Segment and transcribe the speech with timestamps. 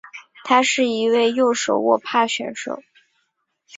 [0.45, 2.81] 他是一位右手握拍选手。